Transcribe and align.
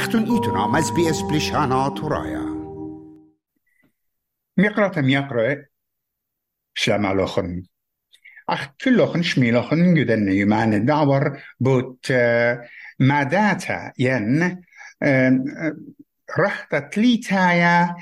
اختون 0.00 0.30
ایتون 0.30 0.56
هم 0.56 0.74
از 0.74 0.94
بی 0.94 1.08
از 1.08 1.28
بلیشان 1.28 1.72
ها 1.72 1.90
تو 1.90 2.08
رایا 2.08 2.44
میقرات 4.56 4.98
هم 4.98 5.08
یقره 5.08 5.70
شما 6.74 7.12
لخن 7.12 7.62
اخت 8.48 8.70
کل 8.80 8.90
لخن 8.90 9.22
شمی 9.22 9.50
لخن 9.50 9.94
گدن 9.94 10.28
یمان 10.28 10.84
داور 10.84 11.42
بود 11.58 12.06
ماداتا 12.98 13.92
ین 13.98 14.64
رهتا 16.38 16.80
تلیتا 16.80 17.54
یا 17.54 17.96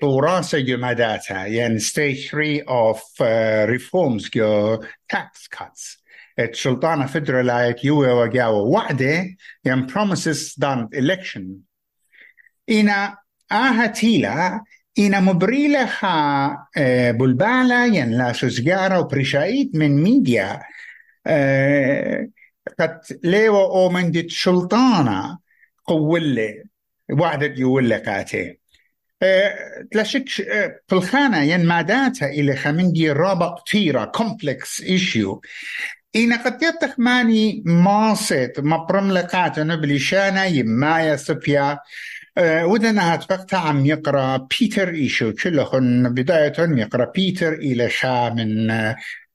گو 0.00 0.76
ماداتا 0.80 1.48
ین. 1.48 1.78
Stage 1.78 2.30
3 2.30 2.64
of 2.66 3.00
reforms 3.68 4.30
گو 4.34 4.84
تاکس 5.08 5.48
کاتس 5.48 5.96
السلطانة 6.38 7.06
فدرالايت 7.06 7.84
يوي 7.84 8.12
وجاو 8.12 8.70
وعدة 8.70 9.36
ين 9.64 9.86
promises 9.88 10.54
done 10.64 10.88
election. 10.94 11.42
إنا 12.70 13.18
آها 13.52 13.86
تيلا 13.86 14.64
إنا 14.98 15.20
مبريلة 15.20 15.86
خا 15.86 16.56
بلبالة 17.10 17.84
ين 17.84 18.10
لا 18.10 18.32
سوزجارة 18.32 19.00
وبرشايت 19.00 19.74
من 19.74 20.02
ميديا. 20.02 20.62
قد 22.80 23.00
ليو 23.24 23.56
أو 23.56 23.88
من 23.88 24.10
دي 24.10 24.28
سلطانة 24.28 25.38
قولة 25.84 26.64
وعدت 27.10 27.58
يولة 27.58 27.98
كاتي 27.98 28.58
تلاشك 29.90 30.28
في 30.88 30.92
الخانة 30.92 31.42
ين 31.42 31.66
ماداتها 31.66 32.28
إلى 32.28 32.56
خمندي 32.56 33.10
رابع 33.10 33.54
كثيرة 33.66 34.04
كومبلكس 34.04 34.80
إيشيو 34.80 35.40
إن 36.16 36.32
قد 36.32 36.62
يتخ 36.62 36.94
ماني 36.98 37.62
ماصت 37.66 38.52
مبرم 38.58 39.12
لقات 39.12 39.58
نبليشانا 39.58 40.44
يمايا 40.44 41.16
سبيا 41.16 41.78
ودنا 42.40 43.14
هتفقت 43.14 43.54
عم 43.54 43.86
يقرأ 43.86 44.48
بيتر 44.60 44.88
إيشو. 44.88 45.32
كلهن 45.32 46.14
بداية 46.14 46.52
يقرأ 46.58 47.12
بيتر 47.14 47.52
إلى 47.52 47.90
شا 47.90 48.30
من 48.36 48.70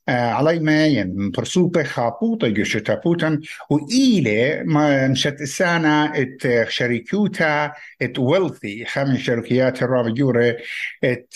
علي 0.09 0.59
ما 0.59 0.85
ين 0.85 1.31
برسوبة 1.31 1.83
خابوطة 1.83 2.47
جوشتا 2.47 2.95
بوتن 2.95 3.41
وإيلي 3.69 4.63
ما 4.65 5.07
نشت 5.07 5.41
السنة 5.41 6.05
إت 6.21 6.69
شركوتا 6.69 7.71
إت 8.01 8.19
ويلثي. 8.19 8.85
خمن 8.85 9.17
شركيات 9.17 9.83
الرابع 9.83 10.09
جورة 10.09 10.57
إت 11.03 11.33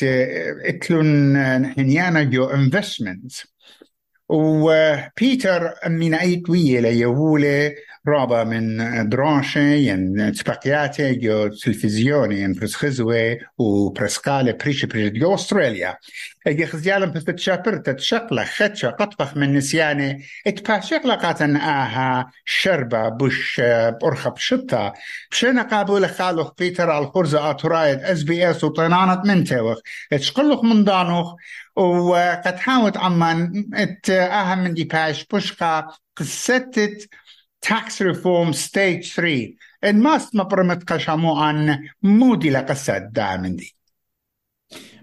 اتلون 0.66 1.36
هنيانا 1.36 2.24
جو 2.24 2.46
انفستمنت 2.46 3.32
وبيتر 4.30 5.74
من 5.88 6.14
أيت 6.14 6.50
ويا 6.50 6.82
ليهولي 6.82 7.76
رابا 8.08 8.44
من 8.44 9.10
دراشة 9.10 9.60
ين 9.62 10.32
تبقياتي 10.34 11.16
جو 11.16 11.48
تلفزيوني 11.48 12.42
ين 12.42 12.54
برسخزوي 12.54 13.38
وبرسقالة 13.58 14.52
بريش 14.52 14.86
بريش 14.86 15.12
جو 15.12 15.36
أستراليا 15.36 15.98
أجي 16.48 16.66
خزيالا 16.66 17.06
بتتشابر 17.06 17.78
تتشقلة 17.78 18.44
خدشة 18.44 18.90
قطبخ 18.90 19.38
من 19.38 19.54
نسياني 19.54 20.26
اتباشقلة 20.48 21.16
قاتن 21.16 21.56
آها 21.56 22.32
شربة 22.46 23.10
بش 23.10 23.62
برخب 24.02 24.38
شطة 24.38 24.94
بشينا 25.32 25.62
قابل 25.62 26.08
خالوخ 26.08 26.52
بيتر 26.58 26.90
على 26.90 27.06
الخرزة 27.06 27.50
آتورايد 27.52 28.00
اس 28.00 28.24
بي 28.24 28.52
اس 28.52 28.64
وطنانت 28.64 29.26
من 29.26 29.44
توخ 29.44 29.78
اتشقلوخ 30.14 30.64
من 30.64 30.84
دانوخ 30.84 31.36
وقد 31.76 32.56
حاوت 32.56 32.98
عمان 32.98 33.66
ات 33.74 34.10
اهم 34.10 34.60
من 34.64 34.74
دي 34.74 34.84
باش 34.84 35.26
بشقة 35.34 35.98
قصتت 36.18 37.10
tax 37.68 38.02
reform 38.02 38.54
stage 38.54 39.16
3 39.16 39.56
الماست 39.84 40.36
مبرمت 40.36 40.92
قشامو 40.92 41.36
عن 41.36 41.80
مودي 42.04 42.50
لقصة 42.50 42.98
دائما 42.98 43.50
دي. 43.50 43.76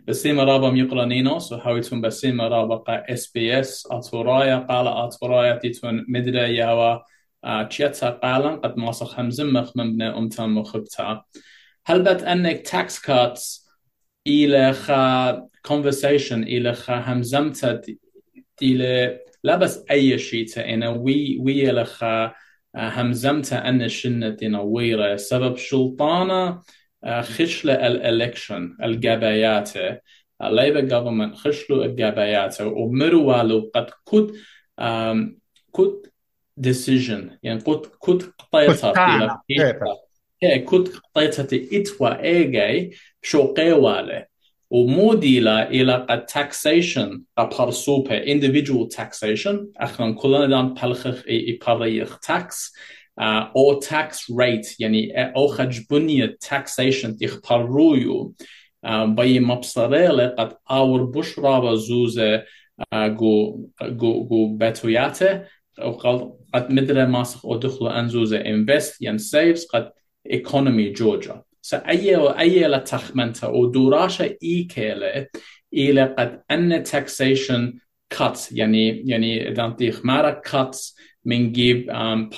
بسيما 0.08 0.44
رابا 0.44 0.70
ميقرا 0.70 1.04
نينوس 1.04 1.52
وحاويتون 1.52 2.00
بسيما 2.00 2.48
رابا 2.48 2.76
قا 2.76 3.12
إس 3.12 3.26
بي 3.26 3.60
إس 3.60 3.88
أتورايا 3.90 4.56
قال 4.56 4.88
أتورايا 4.88 5.56
تيتون 5.58 6.04
مدرا 6.08 6.46
ياوا 6.46 6.98
تشيتا 7.68 8.10
قالا 8.10 8.56
قد 8.56 8.76
ماسخ 8.78 9.20
همزم 9.20 9.52
مخمم 9.52 9.92
بنا 9.92 10.18
امتان 10.18 10.50
مخبتا. 10.50 11.24
هل 11.86 12.02
بات 12.02 12.22
أنك 12.22 12.68
tax 12.68 12.92
cuts 12.92 13.68
إلى 14.26 14.72
خا 14.72 15.32
conversation 15.68 16.32
إلى 16.32 16.74
خا 16.74 17.12
همزمتا 17.12 17.80
إلى 18.62 19.20
لا 19.44 19.56
بس 19.56 19.84
أي 19.90 20.18
شيء 20.18 20.46
أنا 20.74 20.88
وي 20.88 21.38
وي 21.40 21.70
إلى 21.70 21.84
خا 21.84 22.32
همزمت 22.74 23.52
أن 23.52 23.88
شنة 23.88 24.36
نويرة 24.42 25.16
سبب 25.16 25.56
شلطانة 25.56 26.62
خشلة 27.20 27.86
الالكشن 27.86 28.76
الجبايات 28.82 29.70
الليبر 30.42 30.80
جوفرمنت 30.80 31.34
خشلوا 31.34 31.84
الجبايات 31.84 32.60
ومروالو 32.60 33.70
قد 33.74 33.90
كد 34.12 34.32
كد 35.76 36.12
decision 36.60 37.38
يعني 37.42 37.60
كد 37.60 37.86
كد 38.06 38.22
قطيطة 38.38 38.92
كد 40.42 40.88
قطيطة 40.88 41.48
إتوا 41.52 42.22
إيجي 42.22 42.96
شو 43.22 43.52
قيوالي 43.52 44.26
وموديلا 44.72 45.70
إلى 45.70 46.06
قد 46.08 46.30
taxation 46.30 47.20
قبرسوبة 47.36 48.20
individual 48.20 48.88
taxation. 48.96 49.56
أخنا 49.76 50.12
كلنا 50.12 50.46
دام 50.46 50.74
بلخخ 50.74 51.24
إي 51.28 51.58
بريخ 51.68 52.16
tax 52.16 52.72
أو 53.20 53.80
tax 53.80 54.14
rate 54.14 54.76
يعني 54.78 55.12
أو 55.36 55.46
خج 55.46 55.80
بنية 55.90 56.38
taxation 56.44 57.16
تخبرويو 57.20 58.34
بي 58.88 59.40
مبصريلة 59.40 60.26
قد 60.28 60.52
أور 60.70 61.04
بشرا 61.04 61.58
وزوزة 61.58 62.44
جو 62.94 63.66
جو 63.82 64.24
جو 64.24 64.56
بتوياته. 64.56 65.42
قد 66.54 66.70
مدري 66.72 67.06
ماسخ 67.06 67.46
أو 67.46 67.56
دخلو 67.56 67.88
أنزوزة 67.88 68.42
invest 68.42 68.96
ين 69.00 69.18
saves 69.18 69.66
قد 69.72 69.90
economy 70.28 70.92
جورجيا 70.96 71.42
سأي 71.62 72.16
أي 72.16 72.66
لتخمنت 72.66 73.44
ودوراشة 73.44 74.36
إيكيلة 74.42 75.26
إلى 75.74 76.14
قد 76.18 76.42
أن 76.50 76.84
taxation 76.84 77.78
cuts. 78.14 78.48
يعني 78.50 79.02
يعني 79.10 79.48
إذا 79.48 79.64
أنت 79.64 79.84
خمارة 79.84 80.42
cuts 80.48 80.96
من 81.24 81.52
جيب 81.52 81.86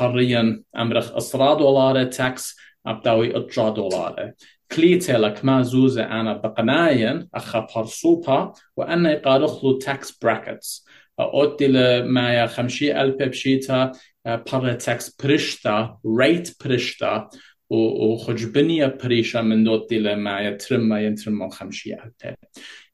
بريا 0.00 0.62
أمرخ 0.76 1.16
أسرا 1.16 1.54
دولار 1.54 2.10
tax 2.10 2.56
أبداوي 2.86 3.36
أجرا 3.36 3.70
دولار 3.70 4.32
كليتي 4.72 5.12
لك 5.12 5.44
ما 5.44 5.62
زوزة 5.62 6.04
أنا 6.04 6.32
بقناين 6.32 7.28
أخا 7.34 7.66
برسوبا 7.76 8.52
وأنا 8.76 9.12
يقارخلو 9.12 9.78
tax 9.80 10.06
brackets. 10.24 10.84
أودي 11.20 11.66
لما 11.66 12.34
يا 12.34 12.46
خمشي 12.46 13.00
ألف 13.00 13.16
بشيتا 13.22 13.92
برا 14.26 14.78
tax 14.78 15.10
برشتا 15.24 15.98
rate 16.06 16.52
برشتا. 16.64 17.28
وخجبنية 17.74 18.98
بريشة 19.04 19.42
من 19.42 19.64
دوتي 19.64 19.98
لما 19.98 20.40
يترم 20.40 20.80
ما 20.80 21.00
ينترم 21.00 21.48
خمشي 21.50 21.94
ألتين 21.94 22.34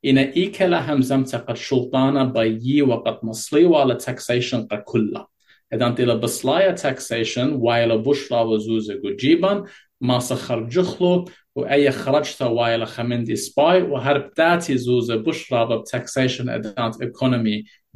إن 0.05 0.19
إيكلا 0.19 0.93
همزم 0.93 1.25
تقد 1.25 1.57
شلطانة 1.57 2.25
بيي 2.25 2.83
وقد 2.83 3.19
مصلي 3.23 3.65
وعلى 3.65 3.95
تاكسيشن 3.95 4.63
قد 4.63 4.79
كلها 4.79 5.29
إذا 5.73 5.87
أنت 5.87 6.01
لبصلايا 6.01 6.73
تاكسيشن 6.73 7.53
وايلا 7.53 7.97
بشرا 7.97 8.41
وزوزة 8.41 9.01
جيبا 9.19 9.65
ما 10.01 10.19
سخر 10.19 10.61
جخلو 10.61 11.25
وأي 11.55 11.91
خرجت 11.91 12.43
وايلا 12.43 12.85
خمندي 12.85 13.37
سباي 13.37 13.83
وهرب 13.83 14.31
داتي 14.37 14.79
زوزة 14.79 15.17
بشرا 15.17 15.77
بتاكسيشن 15.77 16.49
إذا 16.49 16.75
أنت 16.79 16.97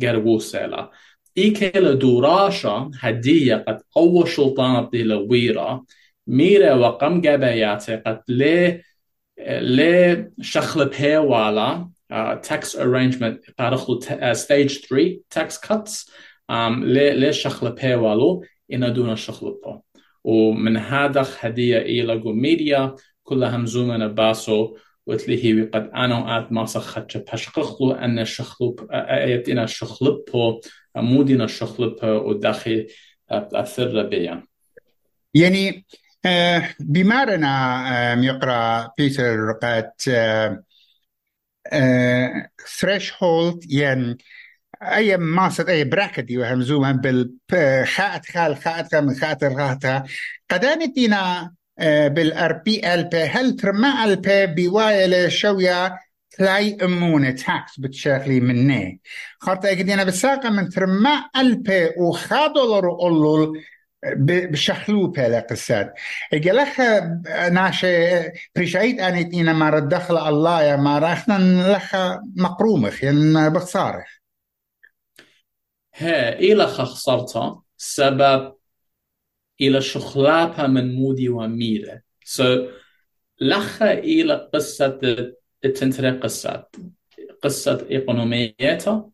غير 0.02 0.26
وسيلة 0.26 0.90
إيكلا 1.38 1.94
دوراشا 1.94 2.90
هدية 3.00 3.64
قد 3.68 3.80
أول 3.96 4.28
شلطانة 4.28 4.90
دي 4.90 5.02
لويرة 5.02 5.84
میره 6.26 6.74
و 6.74 6.90
قم 6.90 7.20
گبیاته 7.20 7.96
قد 7.96 8.22
لی 8.28 8.82
لی 9.60 10.24
شخل 10.42 10.84
پیوالا 10.84 11.88
tax 12.42 12.74
arrangement 12.74 13.52
قارخلو 13.58 14.00
stage 14.34 14.86
3 14.88 15.20
tax 15.30 15.58
cuts 15.58 16.10
لی 16.82 17.10
لی 17.10 17.32
شخل 17.32 17.70
پیوالو 17.70 18.42
اینا 18.66 18.88
دون 18.88 19.16
شخل 19.16 19.50
بو 19.64 19.80
ومن 20.24 20.76
هذا 20.76 21.26
هدية 21.40 21.78
إلى 21.78 22.22
ميديا 22.24 22.96
كلها 23.22 23.56
همزومنا 23.56 24.06
باسو 24.06 24.76
وتلي 25.06 25.44
هي 25.44 25.62
قد 25.62 25.90
أنا 25.94 26.38
آت 26.38 26.52
ما 26.52 26.66
سخت 26.66 27.16
بشقخلو 27.16 27.92
أن 27.92 28.24
شخلو 28.24 28.76
أيتنا 28.92 29.66
شخلب 29.66 30.24
بو 30.32 30.60
مودنا 30.96 31.46
شخلب 31.46 31.96
وداخل 32.04 32.86
أثر 33.30 34.02
بيان 34.02 34.42
يعني 35.34 35.86
بمارنا 36.80 38.14
يقرأ 38.24 38.92
بيتر 38.98 39.52
قد 39.62 39.90
threshold 42.78 43.66
ين 43.70 44.16
أي 44.82 45.16
ماسة 45.16 45.68
أي 45.68 45.84
براكت 45.84 46.30
يوهم 46.30 46.62
زوما 46.62 46.92
بالخات 46.92 48.26
خال 48.26 48.56
خات 48.56 48.94
من 48.94 49.14
خات 49.14 49.42
الغاتا 49.44 50.04
قدانت 50.50 50.94
دينا 50.94 51.54
بالار 51.80 52.52
بي 52.52 52.94
ال 52.94 53.04
بي 53.04 53.18
هل 53.22 53.56
ترمى 53.56 53.88
ال 54.04 54.16
بي 54.16 54.46
بوايل 54.46 55.32
شويا 55.32 55.98
تلاي 56.30 56.76
أمونة 56.82 57.30
تاكس 57.30 57.80
بتشغلي 57.80 58.40
مني؟ 58.40 59.00
خاطر 59.40 59.72
أنا 59.72 60.04
بساقة 60.04 60.50
من 60.50 60.68
ترمى 60.68 61.10
ال 61.36 61.62
بي 61.62 61.90
وخادو 61.98 62.78
لرو 62.80 62.96
بشخلو 62.96 63.54
بلا 64.16 65.40
قصات 65.40 65.94
لك 66.32 66.80
ناشي 67.52 67.88
بريشايت 68.56 69.00
اني 69.00 69.24
تينا 69.24 69.52
ما 69.52 69.70
ردخل 69.70 70.28
الله 70.28 70.62
يا 70.62 70.76
ما 70.76 70.98
راحنا 70.98 71.38
لخ 71.76 71.96
مقرومخ 72.36 73.04
ين 73.04 73.48
بخسارخ. 73.48 74.08
هي 75.94 76.32
إلى 76.32 76.66
خسرتها 76.66 77.62
سبب 77.76 78.54
إلى 79.60 79.80
شخلابها 79.80 80.66
من 80.66 80.94
مودي 80.94 81.28
وميرة 81.28 82.00
so 82.24 82.42
لخ 83.40 83.82
إلى 83.82 84.50
قصة 84.54 85.00
التنتري 85.64 86.10
قصة 86.10 86.66
قصة 87.42 87.86
إقونوميتها 87.90 89.10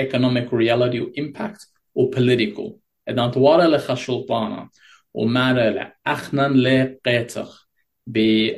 economic 0.00 0.48
reality 0.50 1.00
و 1.00 1.12
impact 1.12 1.66
و 1.94 2.10
political. 2.10 2.81
إذا 3.08 3.26
توارى 3.26 3.66
لخ 3.66 3.94
شلطانة 3.94 4.68
ومارا 5.14 5.70
لأخنا 5.70 6.48
لقيتخ 6.48 7.68
ب 8.06 8.48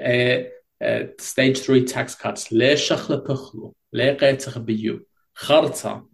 stage 1.23 1.59
3 1.59 1.87
tax 1.87 2.11
cuts 2.11 2.53
ليش 2.53 2.81
شخل 2.81 3.17
بخلو 3.17 3.75
لقيتخ 3.93 4.59
بيو. 4.59 5.07
خرطة 5.35 6.09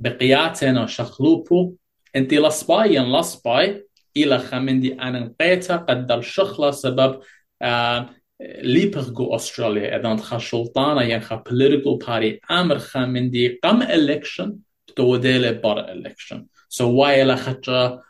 بقياتنا 0.00 0.86
شخلوبو 0.86 1.74
أنت 2.16 2.34
لصباي 2.34 2.94
ين 2.94 3.12
لصباي 3.12 3.88
إلى 4.16 4.38
خمندي 4.38 4.94
أنا 4.94 5.34
قيتا 5.40 5.76
قدر 5.76 6.20
شخلة 6.20 6.70
سبب 6.70 7.20
آه 7.62 8.10
ليبرغو 8.40 9.36
أستراليا. 9.36 9.96
إذا 9.96 10.16
خا 10.16 10.38
شلطانة 10.38 11.02
ين 11.02 11.20
خا 11.20 11.42
political 11.48 12.06
party 12.06 12.50
أمر 12.50 12.78
خمندي 12.78 13.60
قم 13.62 13.82
election 13.82 14.50
توديله 14.96 15.50
بار 15.50 15.86
election. 15.86 16.51
So 16.78 16.80
واي 16.80 17.22
إلى 17.22 17.36
خطرة 17.36 18.02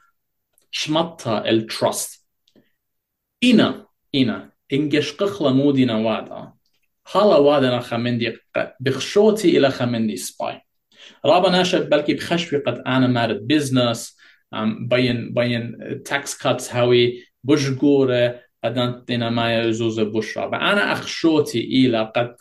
شمطة 0.70 1.38
الترست 1.38 2.26
إنا 3.44 3.86
إنا 4.14 4.52
إنجش 4.72 5.12
قخلة 5.12 5.52
مودينا 5.52 5.96
وادا 5.96 6.52
هلا 7.14 7.36
وادنا 7.36 7.80
خمندي 7.80 8.38
بخشوتي 8.80 9.58
إلى 9.58 9.70
خمندي 9.70 10.16
سباي 10.16 10.60
رابا 11.24 11.50
ناشد 11.50 11.88
بلكي 11.90 12.14
بخشوي 12.14 12.58
قد 12.58 12.82
أنا 12.86 13.06
مارد 13.06 13.46
بزنس 13.46 14.16
بين 14.80 15.34
بين 15.34 15.78
تاكس 16.04 16.38
كاتس 16.38 16.74
هاوي 16.74 17.24
بوش 17.44 17.70
جورة 17.70 18.40
قدان 18.64 19.04
تينا 19.04 19.30
ما 19.30 19.60
يزوز 19.60 20.00
بوش 20.00 20.38
رابا 20.38 20.56
أنا 20.56 20.92
أخشوتي 20.92 21.60
إلى 21.60 22.12
قد 22.16 22.36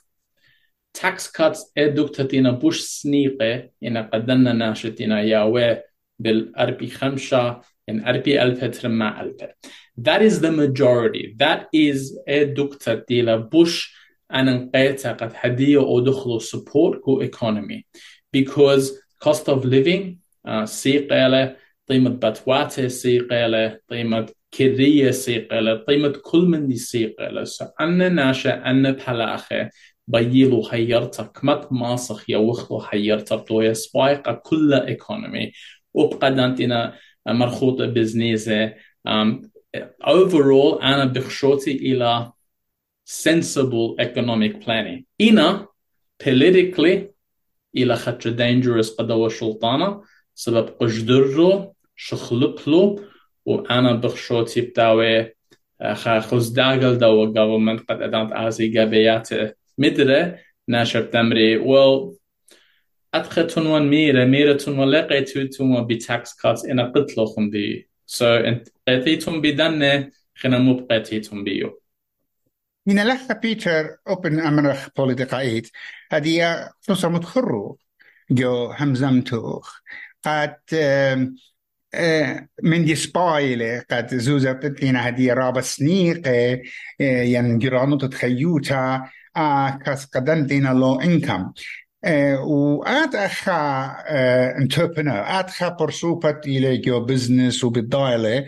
تاكس 0.94 1.32
كاتس 1.32 1.72
إدوك 1.78 2.22
تينا 2.22 2.52
بوش 2.52 2.80
سنيقة 2.82 3.70
إنا 3.84 4.10
قدنا 4.14 4.54
ناشتينا 4.54 5.22
ياوي 5.22 5.91
بالأربي 6.22 6.88
خمسة 6.88 7.62
إن 7.90 8.06
أربي 8.06 8.42
ألف 8.42 8.66
ترمى 8.66 9.14
ألف 9.22 9.52
That 9.98 10.22
is 10.22 10.40
the 10.40 10.52
majority. 10.52 11.36
That 11.38 11.68
is 11.74 12.18
إدوك 12.28 12.84
تيلا 13.08 13.36
بوش. 13.36 13.96
أنا 14.34 14.54
نقيتها 14.54 15.14
قد 15.14 15.32
هدية 15.36 15.78
أو 15.80 16.00
دخلوا 16.00 16.40
support 16.40 16.98
كو 17.02 17.24
economy. 17.26 17.86
Because 18.38 18.92
cost 19.26 19.50
of 19.50 19.66
living 19.66 20.18
uh, 20.48 20.64
سيقالة 20.66 21.56
قيمة 21.90 22.10
بتواتي 22.10 22.90
سيقالة 22.90 23.80
قيمة 23.90 24.26
كرية 24.54 25.12
سيقالة 25.12 25.74
قيمة 25.74 26.14
كل 26.24 26.42
من 26.46 26.68
دي 26.68 26.78
سيقالة 26.78 27.46
so 27.46 27.66
أنا 27.82 28.10
ناشا 28.10 28.66
أنا 28.66 28.92
بحلاخة 28.92 29.70
بيلو 30.08 30.64
حيرتك 30.64 31.44
مت 31.44 31.68
ماسخ 31.72 32.30
يوخلو 32.30 32.80
حيرتك 32.80 33.46
دوية 33.50 33.74
سبايقة 33.74 34.34
كل 34.34 34.74
ايكونومي 34.74 35.52
وبقدانتنا 35.94 36.96
مرخوطة 37.28 37.86
بزنيزة 37.86 38.74
um, 39.10 39.48
overall 40.04 40.84
أنا 40.84 41.06
بخشوتي 41.06 41.72
إلى 41.72 42.32
sensible 43.06 43.96
economic 44.00 44.64
planning. 44.64 45.04
إنا 45.22 45.68
politically 46.24 47.12
إلى 47.78 47.96
خطر 47.96 48.32
dangerous 48.38 48.98
قدوة 48.98 49.30
شلطانة 49.30 50.02
سبب 50.36 50.68
قجدرو 50.80 51.76
شخلبلو 51.96 53.04
وأنا 53.46 53.94
بخشوتي 53.94 54.62
بتاوي 54.62 55.36
خا 55.94 56.20
خزداغل 56.20 56.98
دو 56.98 57.34
government 57.34 57.86
قد 57.90 58.02
أدانت 58.02 58.32
آزي 58.32 58.78
قابيات 58.80 59.30
مدرة 59.78 60.40
ناشر 60.68 61.02
تمري. 61.02 61.60
Well 61.60 62.21
أدخل 63.14 63.68
ون 63.68 63.88
ميرة 63.90 64.26
ميرة 64.26 64.54
تنوان 64.54 65.88
بتاكس 65.88 66.34
كاتس 66.34 66.66
إنا 66.66 66.92
قتلوخم 66.96 67.50
دي 67.50 67.90
so 68.08 68.22
انت 68.24 68.68
قيتيتم 68.88 69.42
بدنة 69.42 70.12
خنا 70.36 70.58
مو 70.58 70.74
بقيتيتم 70.74 71.44
بيو 71.44 71.82
من 72.86 73.08
لخ 73.08 73.32
بيتر 73.32 73.98
أوبن 74.08 74.40
أمرخ 74.40 74.88
بوليتيقايت 74.98 75.70
هذه 76.12 76.70
فلوسا 76.82 77.08
متخرو 77.08 77.78
جو 78.32 78.72
همزمتوخ 78.72 79.82
قد 80.24 80.56
من 82.64 82.86
دي 82.86 82.96
سبايلة 82.96 83.84
قد 83.92 84.16
زوزة 84.16 84.52
بتلينا 84.52 85.10
هدي 85.10 85.34
رابا 85.34 85.62
سنيقة 85.62 86.62
ين 87.00 87.60
جرانو 87.60 87.98
تتخيوتا 87.98 89.10
كاس 89.86 90.06
قدن 90.06 90.46
دينا 90.46 90.70
لو 90.70 91.00
انكم 91.00 91.52
وآت 92.40 93.16
أخا 93.16 93.86
انتربرنور 94.58 95.24
آت 95.40 95.50
خا 95.50 95.70
برسوبت 95.70 96.48
إلى 96.48 96.78
جو 96.78 97.00
بزنس 97.00 97.64
وبالدايلة 97.64 98.46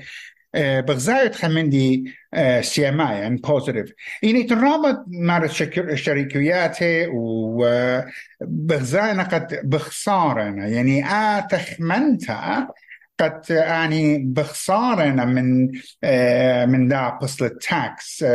بغزاية 0.55 1.31
خمندي 1.31 2.13
سيما 2.61 3.03
يعني 3.03 3.37
بوزيتيف 3.37 3.93
يعني 4.23 4.43
ترابط 4.43 5.05
مع 5.07 5.37
الشركيات 5.77 6.77
وبغزاينا 8.41 9.23
قد 9.23 9.59
بخسارنا 9.63 10.67
يعني 10.67 11.05
آتخمنتا 11.05 12.67
قد 13.19 13.41
يعني 13.49 14.17
بخسارنا 14.17 15.25
من 15.25 15.71
من 16.71 16.87
دا 16.87 17.09
قصة 17.09 17.45
التاكس 17.45 18.25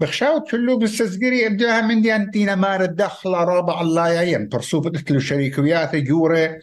بخشاو 0.00 0.40
كله 0.40 0.78
بستزقري 0.78 1.46
إبداها 1.46 1.80
من 1.80 2.02
دي 2.02 2.16
أنتينا 2.16 2.54
مار 2.54 2.82
الدخل 2.82 3.30
رابع 3.30 3.80
الله 3.80 4.08
يعين 4.08 4.48
برسوبة 4.48 4.90
تلو 5.00 5.20
شركيات 5.20 5.96
جورة. 5.96 6.60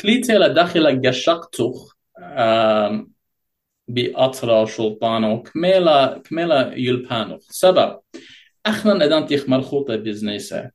كليتيلا 0.00 0.48
داخل 0.48 1.02
قشقتوخ 1.06 1.96
بأطرا 3.88 4.64
شلطانة 4.66 5.32
وكميلا 5.32 6.22
كميلا 6.24 6.72
يلبانوخ 6.76 7.40
سبب 7.50 8.00
أخنا 8.66 8.94
ندان 8.94 9.26
تيخ 9.26 9.48
مرخوطة 9.48 9.96
بزنيسة. 9.96 10.70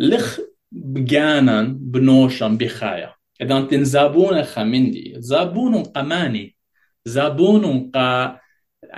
لخ 0.00 0.40
بجانا 0.72 1.62
بنوشن 1.80 2.56
بخايا. 2.56 3.14
إذا 3.42 3.60
تن 3.60 3.84
زابون 3.84 4.42
خمندي 4.42 5.14
زابون 5.18 5.82
قماني. 5.82 6.56
زابون 7.04 7.90
قا 7.94 8.40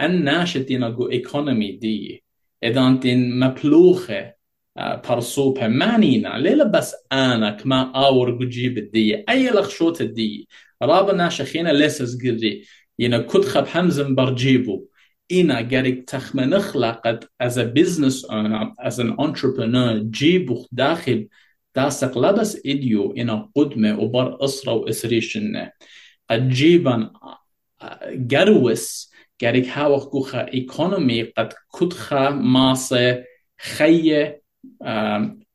الناشتين 0.00 0.84
قو 0.84 1.10
إيكونومي 1.10 1.72
دي. 1.72 2.24
إذا 2.64 2.98
تن 3.02 3.38
مبلوخة 3.38 4.34
برسوبة 4.78 5.68
مانينا. 5.68 6.38
ليلة 6.38 6.64
بس 6.64 6.94
أنا 7.12 7.50
كما 7.50 7.92
آور 7.96 8.30
قجيب 8.36 8.78
الدية 8.78 9.24
أي 9.28 9.50
لخشوت 9.50 10.00
الدية 10.00 10.44
رابا 10.82 11.12
ناشخينا 11.12 11.68
ليس 11.68 12.02
زقري 12.02 12.64
ينا 12.98 13.18
كدخب 13.18 13.66
حمزن 13.66 14.14
برجيبو. 14.14 14.86
إنا 15.32 15.58
قريك 15.58 16.08
تخمنخلا 16.08 16.90
قد 16.90 17.24
as 17.24 17.56
a 17.56 17.64
business 17.64 18.24
owner 18.24 18.72
as 18.88 18.98
an 18.98 19.14
entrepreneur 19.18 20.02
جيبو 20.10 20.66
داخل 20.72 21.28
داسق 21.74 22.18
لبس 22.18 22.60
إديو 22.66 23.12
إنا 23.12 23.50
قدمة 23.56 24.00
وبر 24.00 24.44
أسرة 24.44 24.72
وإسريشنة 24.72 25.70
قد 26.30 26.48
جيبان 26.48 27.10
قروس 28.32 29.12
قريك 29.42 29.68
هاوخ 29.68 30.08
كوخا 30.08 30.52
إيكونومي 30.54 31.22
قد 31.22 31.52
كدخا 31.80 32.30
ماسة 32.30 33.24
خية 33.76 34.42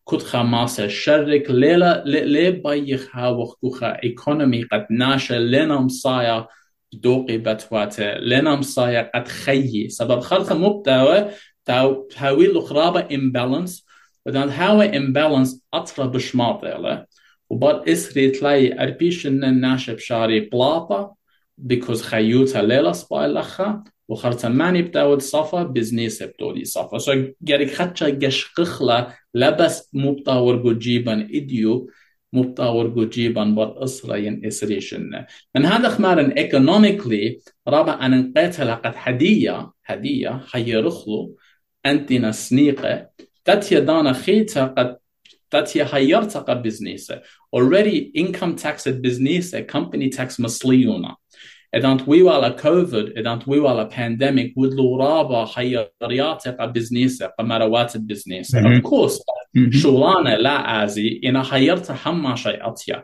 كتخا 0.10 0.44
ماسا 0.44 0.88
شرك. 0.88 1.52
ليلا 1.52 2.04
لي 2.06 2.52
بايخ 2.52 3.16
هاوخ 3.16 3.56
كوخا 3.56 4.04
ايكونومي 4.04 4.64
قد 4.64 4.88
ناشا 4.90 5.34
لنا 5.34 5.80
مصايا 5.80 6.48
دوقي 6.94 7.38
بتواتا 7.38 8.18
لنا 8.20 8.56
مصايا 8.56 9.12
قد 9.16 9.28
خيي 9.28 9.90
سبب 9.90 10.20
خلقه 10.20 10.56
مبتاوة 10.56 11.32
تاو 11.66 12.08
تاويل 12.08 12.62
خرابة 12.62 13.16
امبالانس 13.16 13.86
ودان 14.26 14.50
هاوي 14.50 14.98
امبالانس 14.98 15.66
اطرا 15.74 16.06
بشماط 16.06 16.64
له. 16.64 17.06
وبعد 17.50 17.90
إسري 17.90 18.30
تلاقي 18.30 18.84
أربيش 18.84 19.28
إن 19.28 19.62
ناشب 19.62 19.98
شاري 19.98 20.40
بلاطة 20.40 21.16
بيكوز 21.58 22.02
خيوتا 22.02 22.58
ليلة 22.58 22.92
سباي 22.92 23.28
لخا 23.28 23.84
وخرتا 24.08 24.50
ماني 24.50 24.82
بتاود 24.82 25.22
صفا 25.22 25.64
بزنيس 25.64 26.24
بتودي 26.24 26.66
صفا. 26.66 26.98
سو 26.98 27.24
جاريك 27.42 27.74
خدشا 27.74 28.10
جشقخلا 28.10 29.14
لبس 29.34 29.90
مبتاور 29.94 30.56
جو 30.56 30.74
جيبان 30.74 31.22
إديو. 31.22 31.90
مبتاور 32.34 32.88
جو 32.88 33.10
جيبان 33.10 33.56
بر 33.56 33.84
إسرا 33.84 34.16
ين 34.16 34.46
إسريشن 34.46 35.26
من 35.56 35.66
هذا 35.66 35.90
خمارن 35.90 36.32
economically 36.32 37.52
رابع 37.68 38.06
أن 38.06 38.34
قتل 38.38 38.72
قد 38.72 38.94
هدية 38.96 39.72
هدية 39.86 40.38
خيرخلو 40.38 41.36
أنتنا 41.86 42.32
سنيقة 42.32 43.10
تاتيا 43.46 43.80
دانا 43.80 44.14
خيتا 44.14 44.66
قد 44.66 44.98
تاتيا 45.50 45.86
خيرتا 45.86 46.40
قد 46.40 46.62
بزنيسة 46.62 47.22
already 47.56 48.12
income 48.18 48.56
tax 48.56 48.88
at 48.88 49.02
business 49.02 49.56
company 49.76 50.10
tax 50.10 50.40
مسليونا 50.40 51.16
إذا 51.78 51.98
وي 52.08 52.30
على 52.30 52.50
كوفيد 52.50 53.18
إذا 53.18 53.40
وي 53.48 53.70
على 53.70 53.90
بانديميك 53.98 54.54
ودلو 54.58 54.98
رابا 54.98 55.46
خياريات 55.46 56.48
بزنيسة 56.62 57.26
قمروات 57.26 57.98
بزنيسة. 57.98 58.62
of 58.62 58.82
course 58.82 59.22
شغلانة 59.70 60.36
لا 60.36 60.84
آزي 60.84 61.22
إنا 61.26 61.44
خيرت 61.44 61.92
حما 61.92 62.36
شيء 62.36 62.68
أطيا. 62.68 63.04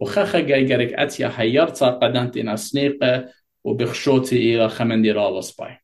وخخا 0.00 0.40
جايجرك 0.40 0.92
أتيا 0.92 1.28
خيرت 1.28 1.82
قدنت 1.82 2.36
إنا 2.36 2.56
سنيقة 2.56 3.24
وبخشوتي 3.64 4.54
إلى 4.56 4.68
خمندي 4.68 5.12
رالس 5.12 5.56
باي 5.60 5.78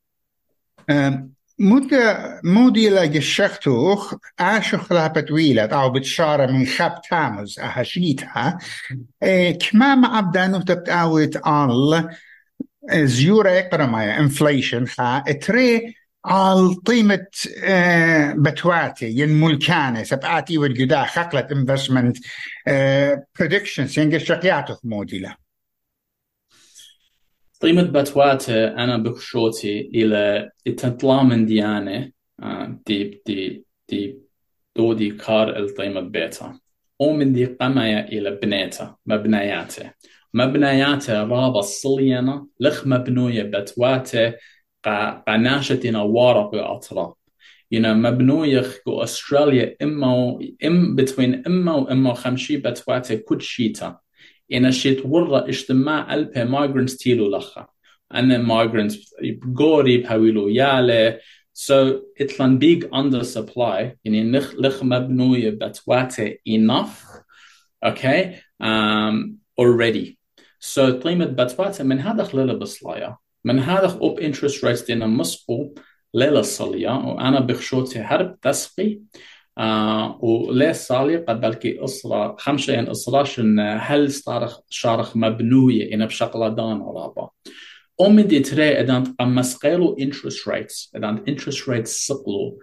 مدة 1.59 2.41
مودي 2.45 2.89
لاج 2.89 3.17
الشختوخ 3.17 4.15
عاشو 4.39 4.79
خلابة 4.79 5.21
طويلة 5.21 5.63
أو 5.63 5.91
بتشارة 5.91 6.47
من 6.47 6.67
خاب 6.67 7.01
تامز 7.11 7.59
أهشيتها. 7.59 8.59
إيه 9.23 9.59
كما 9.59 9.95
ما 9.95 10.19
أبدانو 10.19 10.61
تبتاوت 10.61 11.37
آل 11.37 12.09
زيورة 12.95 13.51
إقرمايا 13.51 14.21
إنفليشن 14.21 14.87
خا 14.87 15.25
إتري 15.29 15.95
على 16.25 16.77
قيمة 16.87 17.27
آه 17.65 18.35
بتواتي 18.39 19.07
ين 19.07 19.29
ملكانة 19.29 20.03
سبعاتي 20.03 20.59
والجدا 20.59 21.05
خقلة 21.05 21.49
انفستمنت 21.53 22.17
آه 22.69 23.27
predictions 23.39 23.99
ين 23.99 24.19
شقياتو 24.19 24.75
مودي 24.85 25.19
له. 25.19 25.37
قيمة 27.63 27.83
بتواتة 27.83 28.69
أنا 28.69 28.97
بخشوتي 28.97 29.81
إلى 29.81 30.51
تطلع 30.77 31.23
من 31.23 31.47
ديانة 31.47 32.11
دي 32.87 33.23
دي 33.27 33.65
دي 33.89 34.19
دودي 34.77 35.11
كار 35.11 35.57
القيمة 35.57 36.01
بيتا. 36.01 36.59
ومن 36.99 37.33
دي 37.33 37.45
قمايا 37.45 38.09
إلى 38.09 38.31
بنيتا 38.31 38.97
مبنياته 39.07 39.91
مبنياته 40.37 41.23
رابا 41.23 41.61
صلينا 41.61 42.47
لخ 42.61 42.87
مبنوية 42.87 43.43
بتواتة 43.43 44.35
قناشتنا 45.27 46.03
وارق 46.03 46.55
أطرا 46.55 47.15
ينا 47.71 47.95
مبنوية 47.95 48.65
كو 48.85 49.03
أستراليا 49.03 49.77
إما 49.83 50.39
إم 50.65 50.97
بتوين 50.97 51.43
إما 51.47 51.75
وإما 51.75 52.15
خمشي 52.15 52.57
بتواتة 52.57 53.15
كل 53.15 53.43
شيتا. 53.43 53.99
إن 54.53 54.73
شيت 54.73 55.07
ورا 55.07 55.49
اجتماع 55.49 56.15
ألبي 56.15 56.45
migrants 56.45 56.97
تيلو 56.99 57.37
لخا. 57.37 57.67
أنا 58.15 58.39
migrants 58.49 58.95
بقوري 59.23 59.97
بهويلو 59.97 60.49
يالي. 60.49 61.19
So 61.55 61.73
إتلان 62.21 62.59
big 62.59 62.85
undersupply. 62.85 63.97
يعني 64.05 64.25
نخ 64.25 64.55
لخ 64.55 64.83
مبنوية 64.83 65.51
بتواتي 65.51 66.39
enough. 66.49 67.23
Okay? 67.87 68.37
Um, 68.63 69.39
already. 69.61 70.19
So 70.61 70.81
قيمة 70.81 71.25
بتواتي 71.25 71.83
من 71.83 72.01
هذا 72.01 72.25
خلال 72.25 72.59
بصلايا 72.59 73.17
من 73.45 73.59
هذا 73.59 73.99
أوب 74.01 74.21
interest 74.21 74.61
rates 74.63 74.87
دينا 74.87 75.07
مسقو 75.07 75.75
ليلة 76.15 76.43
صليا 76.43 76.91
وأنا 76.91 77.41
بخشوتي 77.41 77.99
هرب 77.99 78.41
تسقي 78.41 79.01
آه 79.59 80.25
وليه 80.25 80.73
صالي 80.73 81.17
قد 81.17 81.41
بلكي 81.41 81.85
إصرا 81.85 82.37
خمسة 82.39 82.73
يعني 82.73 82.91
إصراشن 82.91 83.61
هل 83.61 84.13
صارخ 84.13 84.61
شارخ 84.71 85.17
مبنوية 85.17 85.95
إن 85.95 86.07
بشكل 86.07 86.55
دان 86.55 86.83
رابا 86.83 87.31
أمي 88.01 88.23
دي 88.23 88.41
تري 88.41 88.81
إذا 88.81 89.05
مسقيلو 89.21 89.97
interest 90.01 90.49
rates 90.49 90.91
إذا 90.97 91.25
interest 91.29 91.69
rates 91.69 91.85
سقلو 91.85 92.59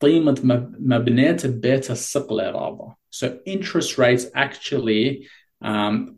قيمة 0.00 0.40
مبنية 0.80 1.36
بيت 1.44 1.90
السقلة 1.90 2.50
رابا. 2.50 2.94
So 3.10 3.26
interest 3.46 3.98
rates 3.98 4.26
actually 4.34 5.28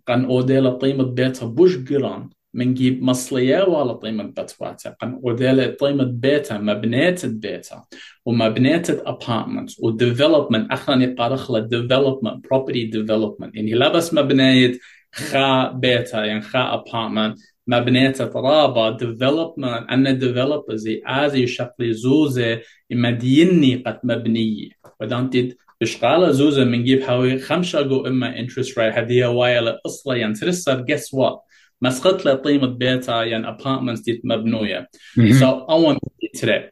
قن 0.09 0.25
أوديلا 0.25 0.71
قيمة 0.71 1.05
بيت 1.05 1.45
بوش 1.45 1.77
جران 1.77 2.29
منجيب 2.55 3.03
مصلية 3.03 3.63
ولا 3.63 3.93
قيمة 3.93 4.23
بتواتا 4.25 4.91
قن 4.91 5.21
وديلة 5.23 5.67
قيمة 5.67 6.05
بيتا 6.05 6.59
مبنية 6.59 7.17
بيتا 7.25 7.83
ومبنية 8.27 8.83
apartment 8.83 9.71
والdevelopment 9.83 10.73
أخنا 10.73 11.05
يقارخ 11.05 11.51
له 11.51 11.69
development 11.69 12.41
property 12.49 12.91
development. 12.97 13.51
يعني 13.55 13.73
لا 13.75 13.89
بس 13.89 14.15
مبنية 14.15 14.79
خا 15.13 15.73
بيتا 15.73 16.25
يعني 16.25 16.41
خا 16.41 16.85
apartment 16.85 17.41
مبنية 17.67 18.15
رابا 18.21 18.97
development. 18.99 19.93
أن 19.93 20.21
developers 20.21 20.75
زي 20.75 21.03
آزي 21.07 21.47
شكل 21.47 21.95
زوزة 21.95 22.61
مديني 22.91 23.77
قد 23.77 24.01
مبنية 24.05 24.69
ودانتي 25.01 25.57
بشقالة 25.81 26.31
زوزة 26.31 26.65
منجيب 26.65 27.03
حوالي 27.03 27.39
خمسة 27.39 27.83
جو 27.83 28.07
إما 28.07 28.47
interest 28.47 28.71
rate 28.71 28.99
هذه 28.99 29.27
وايلة 29.27 29.79
أصلا 29.87 30.17
ينترسر 30.17 30.85
guess 30.85 31.03
what 31.03 31.39
مسقط 31.83 32.25
له 32.25 32.35
قيمة 32.35 32.67
بيتها 32.67 33.25
يعني 33.25 33.49
ابارتمنتس 33.49 34.01
دي 34.01 34.21
مبنوية. 34.25 34.89
سو 35.41 35.47
أول 35.47 35.99
تري 36.41 36.71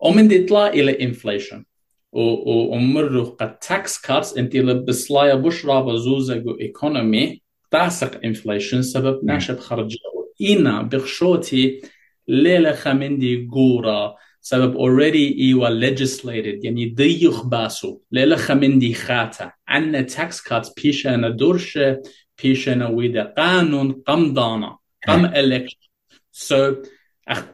ومن 0.00 0.28
دي 0.28 0.34
يطلع 0.36 0.66
إلى 0.66 1.04
انفليشن 1.04 1.64
ومروا 2.12 3.24
قد 3.24 3.58
تاكس 3.58 4.00
كارس 4.00 4.38
إنت 4.38 4.56
بسلايا 4.56 5.34
بوش 5.34 5.66
رابا 5.66 5.96
زوزة 5.96 6.36
جو 6.36 6.58
ايكونومي 6.60 7.42
تاسق 7.70 8.20
انفليشن 8.24 8.82
سبب 8.82 9.24
ناشب 9.24 9.58
خرج 9.58 9.96
إينا 10.40 10.82
بخشوتي 10.82 11.82
ليلة 12.28 12.72
خمندي 12.72 13.48
قورة. 13.52 14.14
سبب 14.46 14.74
already 14.74 15.38
ايوا 15.40 15.80
legislated 15.80 16.64
يعني 16.64 16.94
ضيخ 16.94 17.46
باسو. 17.46 18.00
ليلة 18.12 18.36
خمندي 18.36 18.94
خاتا 18.94 19.52
عنا 19.68 20.00
تاكس 20.00 20.40
كارس 20.40 20.72
بيشا 20.82 21.16
ندورشه 21.16 22.02
بيشنا 22.42 22.88
ويدا 22.88 23.34
قانون 23.38 24.02
قم 24.06 24.34
دانا 24.34 24.78
قم 25.08 25.26
election. 25.28 25.88
So 26.32 26.74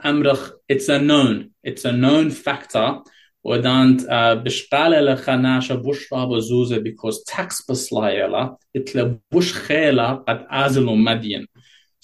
أمرخ 0.06 0.50
it's 0.72 0.88
a 0.88 0.98
known 0.98 1.50
it's 1.70 1.84
a 1.84 1.92
known 1.92 2.30
factor. 2.30 3.10
ودانت 3.44 4.06
بشقالة 4.44 5.00
لخناشة 5.00 5.74
بوش 5.74 6.12
رابا 6.12 6.38
زوزة 6.38 6.76
because 6.76 7.32
tax 7.34 7.70
بسلايلا 7.70 8.56
اتلا 8.76 9.18
بوش 9.32 9.52
خيلا 9.52 10.12
قد 10.12 10.46
آزلو 10.50 10.94
مدين 10.94 11.46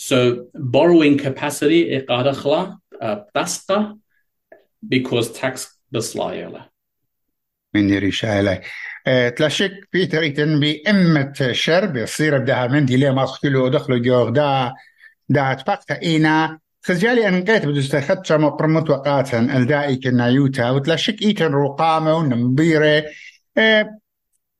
so 0.02 0.36
borrowing 0.56 1.18
capacity 1.22 2.02
بتسقى 3.02 3.96
because 4.82 5.40
tax 5.40 5.80
بسلايلا 5.90 6.70
من 7.74 7.98
رشالة 7.98 8.60
تلاشك 9.36 9.72
بيتر 9.92 10.22
إيتن 10.22 10.60
بإمة 10.60 11.52
شرب 11.52 11.96
يصير 11.96 12.38
بدها 12.38 12.66
مندي 12.66 12.96
ليه 12.96 13.10
ما 13.10 13.24
أختلو 13.24 13.68
دخلو 13.68 14.02
جوغ 14.02 14.28
دا. 14.28 14.72
دا 15.28 15.54
تبقى 15.54 16.02
إينا. 16.02 16.58
خزيالي 16.82 17.28
أن 17.28 17.44
قيت 17.44 17.66
بدو 17.66 17.80
استخدت 17.80 18.26
شما 18.26 18.48
برمت 18.48 18.90
وقاتا 18.90 19.38
الدائي 19.38 19.96
كنا 19.96 20.28
يوتا. 20.28 20.70
وتلاشك 20.70 21.22
إيتن 21.22 21.52
رقامة 21.52 22.14
ونمبيرة. 22.14 23.04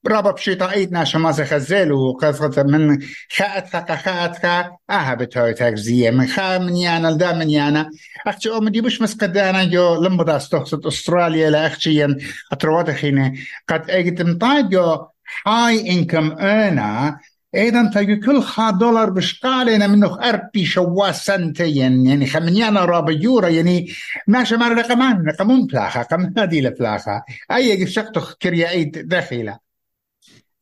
رابا 0.08 0.30
بشيطائيتنا 0.30 1.04
شماسة 1.04 1.44
خزيل 1.44 1.92
وقصة 1.92 2.62
من 2.62 2.98
خاءتك 3.36 3.92
خاءتك 3.92 4.70
آها 4.90 5.14
بتوي 5.14 5.54
تاكزية 5.54 6.10
من 6.10 6.26
خا 6.26 6.58
من 6.58 6.76
يانا 6.76 7.08
لدا 7.08 7.32
من 7.32 7.50
يانا. 7.50 7.90
أختي 8.26 8.50
أو 8.50 8.60
مدي 8.60 8.80
بش 8.80 9.02
مسقدانا 9.02 9.64
جو 9.64 10.02
لمبدا 10.02 10.36
استوخصت 10.36 10.86
أستراليا 10.86 11.50
لاختيا 11.50 12.16
اتروات 12.52 12.90
خينة. 12.90 13.32
قد 13.68 13.90
اجت 13.90 14.22
مطايد 14.22 14.68
جو 14.68 15.06
هاي 15.46 15.90
انكم 15.90 16.32
أنا 16.32 17.18
أيضا 17.54 17.90
تجي 17.94 18.16
كل 18.16 18.42
خا 18.42 18.70
دولار 18.70 19.10
بشقالنا 19.10 19.86
منه 19.86 20.28
أربي 20.28 20.64
شوا 20.64 21.12
سنتين 21.12 22.06
يعني 22.06 22.26
خمنيانا 22.26 22.84
رابا 22.84 23.12
يورا 23.12 23.48
يعني 23.48 23.92
ماشي 24.26 24.56
مار 24.56 24.72
رقمان 24.72 25.26
رقمون 25.28 25.68
فلاخة 25.68 26.02
قم 26.02 26.34
هذه 26.38 26.60
لفلاخة 26.60 27.22
أي 27.52 27.86
شقتخ 27.86 28.34
كريايد 28.42 29.08
داخله 29.08 29.65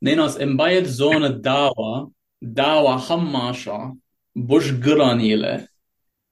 نينوس 0.05 0.41
امبايد 0.41 0.85
زون 0.85 1.25
الدعوة 1.25 2.11
دعوة 2.43 2.97
خماشة 2.97 3.97
بوش 4.37 4.73
قرانيلة 4.73 5.69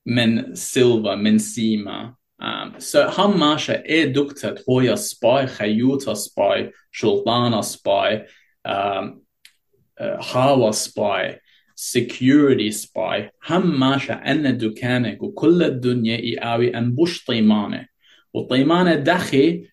من 0.06 0.54
سيلفا 0.54 1.14
من 1.14 1.38
سيما. 1.38 2.14
um, 2.42 2.78
so 2.78 3.20
هماشة 3.20 3.72
اي 3.72 4.04
دكتت 4.04 4.64
هويا 4.70 4.94
سباي 4.94 5.46
خيوتا 5.46 6.14
سباي 6.14 6.72
شلطانة 6.90 7.60
سباي 7.60 8.26
um, 8.68 9.10
هاوا 10.00 10.70
سباي 10.70 11.40
security 11.76 12.72
spy 12.72 13.30
هم 13.50 13.82
أن 14.10 14.58
دكانك 14.58 15.22
وكل 15.22 15.62
الدنيا 15.62 16.16
يقاوي 16.16 16.78
أن 16.78 16.94
بوش 16.94 17.24
طيمانة. 17.24 17.86
وطيمانة 18.34 18.94
دخي 18.94 19.68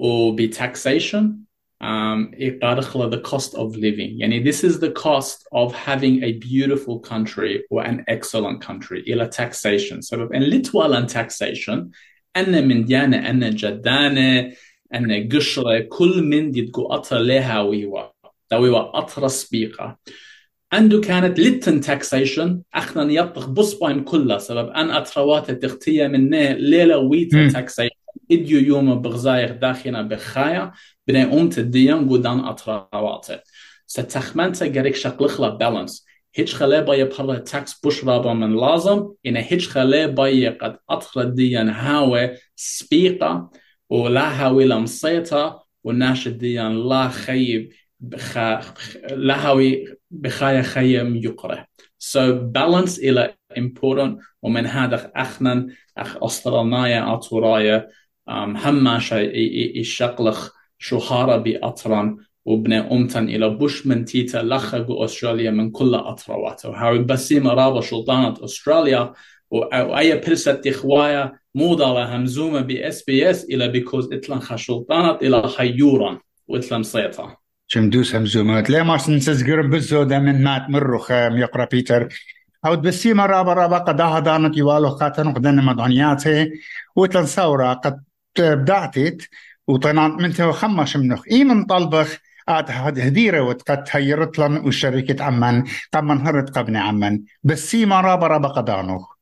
بتواته 0.00 0.06
وبتاكسيشن 0.06 1.36
um, 1.82 2.34
يقارخ 2.38 3.10
the 3.10 3.20
cost 3.20 3.54
of 3.54 3.76
living. 3.76 4.20
يعني 4.20 4.44
this 4.44 4.64
is 4.64 4.80
the 4.80 4.90
cost 4.90 5.46
of 5.52 5.74
having 5.74 6.22
a 6.22 6.32
beautiful 6.32 6.98
country 7.00 7.64
or 7.70 7.82
an 7.82 8.04
excellent 8.08 8.60
country. 8.60 9.02
إلى 9.08 9.30
taxation. 9.30 10.00
سبب 10.00 10.32
إن 10.32 10.42
لتوالا 10.42 11.06
taxation 11.06 11.88
أن 12.36 12.68
من 12.68 12.84
ديانة 12.84 13.30
أن 13.30 13.50
جدانة 13.50 14.52
أن 14.94 15.28
قشرة 15.28 15.78
كل 15.78 16.22
من 16.22 16.50
دي 16.50 16.62
تقو 16.62 16.86
أطر 16.92 17.18
لها 17.18 17.60
ويوا 17.60 18.02
ويوا 18.52 18.98
أطر 18.98 19.28
سبيقة 19.28 19.98
عنده 20.72 21.00
كانت 21.00 21.40
لتن 21.40 21.80
تاكسيشن 21.80 22.62
اخنا 22.74 23.12
يطخ 23.12 23.48
بصباين 23.48 24.04
كلها 24.04 24.38
سبب 24.38 24.68
ان 24.68 24.90
اتروات 24.90 25.50
تختية 25.50 26.06
من 26.06 26.30
ليلة 26.30 26.98
ويتا 26.98 27.48
تاكسيشن 27.48 27.99
اديو 28.32 28.60
يوم 28.60 29.02
بغزاير 29.02 29.52
داخنا 29.52 30.02
بخايا 30.02 30.72
بني 31.06 31.22
أمت 31.22 31.58
الديان 31.58 32.08
قدان 32.08 32.40
أطراوات 32.40 33.26
ستخمنت 33.86 34.62
قريك 34.62 34.94
شقلخلا 34.94 35.48
بالانس 35.48 36.06
هيج 36.34 36.52
خلي 36.52 36.80
باي 36.82 37.04
بحر 37.04 37.36
تاكس 37.36 37.80
بوش 37.80 38.04
رابا 38.04 38.32
من 38.32 38.56
لازم. 38.56 39.08
إن 39.26 39.36
هيج 39.36 39.68
خلي 39.68 40.06
باي 40.06 40.48
قد 40.48 40.76
أطخل 40.90 41.20
الديان 41.20 41.68
هاوي 41.68 42.30
سبيقة 42.56 43.50
ولا 43.90 44.44
هاوي 44.44 44.64
لمصيتا 44.64 45.60
وناش 45.84 46.26
الديان 46.26 46.88
لا 46.88 47.08
خيب 47.08 47.72
بخ... 48.00 48.38
لا 49.10 49.46
هاوي 49.46 49.96
بخايا 50.10 50.62
خيم 50.62 51.16
يقره. 51.16 51.66
So 51.98 52.20
balance 52.56 52.98
إلى 52.98 53.34
important 53.58 54.24
ومن 54.42 54.66
هذا 54.66 55.12
أخنا 55.16 55.66
أخ 55.98 56.24
أسترالنايا 56.24 57.14
أطورايا. 57.14 57.88
هماشا 58.30 59.14
يشقلخ 59.74 60.50
شهارة 60.78 61.36
بأطران 61.36 62.16
وبنى 62.44 62.78
أمتن 62.78 63.28
إلى 63.28 63.48
بوش 63.48 63.86
من 63.86 64.04
تيتا 64.04 64.38
لخق 64.38 64.90
أستراليا 64.90 65.50
من 65.50 65.70
كل 65.70 65.94
أطرواته 65.94 66.68
وهاوي 66.68 66.98
بسيمة 66.98 67.54
رابا 67.54 67.80
سلطانة 67.80 68.34
أستراليا 68.44 69.12
وأي 69.50 70.20
برسة 70.20 70.52
تخوايا 70.52 71.32
موضة 71.54 72.16
همزومة 72.16 72.60
بي 72.60 72.88
اس 72.88 73.04
بي 73.04 73.30
اس 73.30 73.44
إلى 73.44 73.68
بيكوز 73.68 74.12
إتلان 74.12 74.40
خشلطانة 74.40 75.14
إلى 75.14 75.42
خيورا 75.42 76.18
وإتلان 76.48 76.82
صيتا 76.82 77.36
شمدوس 77.66 78.14
همزومات 78.14 78.70
لا 78.70 78.82
ما 78.82 78.96
سنسزقر 78.98 79.66
بزودة 79.66 80.18
من 80.18 80.44
مات 80.44 80.62
مرو 80.70 80.98
خام 80.98 81.36
يقرأ 81.36 81.64
بيتر 81.64 82.08
أو 82.66 82.76
بسيمة 82.76 83.26
رابا 83.26 83.52
رابا 83.52 83.78
قداها 83.78 84.20
دانت 84.20 84.56
يوالو 84.56 84.90
خاتن 84.90 85.32
قدن 85.32 85.64
مدعنياتي 85.64 86.50
وإتلان 86.96 87.24
ثورة 87.24 87.72
قد 87.72 88.00
بدعتت 88.38 89.28
وطنان 89.68 90.10
من 90.10 90.32
تو 90.32 90.52
خمش 90.52 90.96
منخ. 90.96 91.22
من 91.32 91.64
طلبخ 91.64 92.18
آت 92.48 92.70
هديرة 92.70 93.40
وتقد 93.40 93.84
هيرت 93.90 94.38
لن 94.38 94.56
وشركة 94.56 95.24
عمان. 95.24 95.64
قمن 95.92 96.26
هرت 96.26 96.58
قبن 96.58 96.76
عمان. 96.76 97.22
بسيما 97.42 98.00
رابا 98.00 98.26
رابا 98.26 98.48
قدانوخ. 98.48 99.14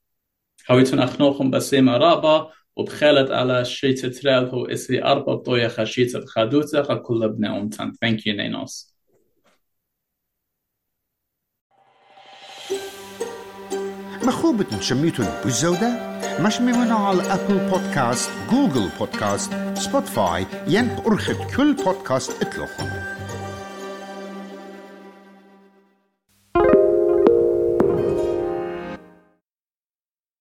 هويتون 0.71 0.99
أخنوخم 1.01 1.51
بسيما 1.51 1.97
رابا 1.97 2.51
وبخالت 2.77 3.31
على 3.31 3.65
شيت 3.65 4.07
ترال 4.07 4.49
هو 4.49 4.67
اسري 4.67 5.05
أربع 5.05 5.35
طوية 5.35 5.69
خشيت 5.69 6.17
خدوتة 6.17 6.95
كل 6.95 7.25
ابن 7.25 7.45
أمتان. 7.45 7.93
Thank 7.93 8.19
you 8.19 8.29
نينوس. 8.29 8.95
مخوبة 14.25 14.81
شميتون 14.81 15.27
بالزودة؟ 15.45 16.08
مش 16.41 16.61
ممنوع 16.61 17.09
على 17.09 17.23
أبل 17.23 17.59
بودكاست 17.71 18.31
جوجل 18.51 18.89
بودكاست 18.99 19.53
سبوتفاي 19.75 20.47
ين 20.67 20.97
أرخد 21.07 21.35
كل 21.57 21.75
بودكاست 21.75 22.43
اطلقهم. 22.43 22.98